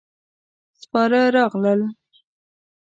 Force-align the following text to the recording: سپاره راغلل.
سپاره 0.81 1.19
راغلل. 1.35 1.81